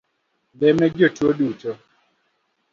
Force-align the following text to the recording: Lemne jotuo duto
Lemne 0.59 0.87
jotuo 0.97 1.29
duto 1.37 1.71